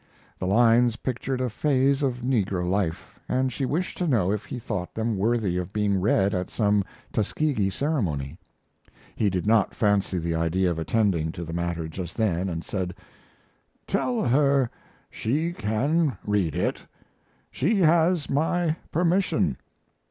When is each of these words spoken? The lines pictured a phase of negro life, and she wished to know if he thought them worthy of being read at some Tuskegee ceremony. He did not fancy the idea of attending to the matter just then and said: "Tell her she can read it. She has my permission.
The 0.39 0.47
lines 0.47 0.95
pictured 0.95 1.41
a 1.41 1.47
phase 1.51 2.01
of 2.01 2.21
negro 2.21 2.67
life, 2.67 3.19
and 3.29 3.53
she 3.53 3.67
wished 3.67 3.99
to 3.99 4.07
know 4.07 4.31
if 4.31 4.45
he 4.45 4.57
thought 4.57 4.95
them 4.95 5.15
worthy 5.15 5.57
of 5.57 5.71
being 5.71 6.01
read 6.01 6.33
at 6.33 6.49
some 6.49 6.83
Tuskegee 7.13 7.69
ceremony. 7.69 8.39
He 9.15 9.29
did 9.29 9.45
not 9.45 9.75
fancy 9.75 10.17
the 10.17 10.33
idea 10.33 10.71
of 10.71 10.79
attending 10.79 11.31
to 11.33 11.43
the 11.43 11.53
matter 11.53 11.87
just 11.87 12.17
then 12.17 12.49
and 12.49 12.63
said: 12.65 12.95
"Tell 13.85 14.25
her 14.25 14.71
she 15.11 15.53
can 15.53 16.17
read 16.25 16.55
it. 16.55 16.79
She 17.51 17.75
has 17.81 18.27
my 18.27 18.77
permission. 18.91 19.55